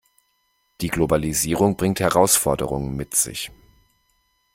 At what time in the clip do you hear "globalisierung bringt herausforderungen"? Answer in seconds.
0.87-2.95